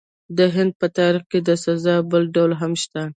[0.37, 3.01] د هند په تاریخ کې د سزا بل ډول هم شته.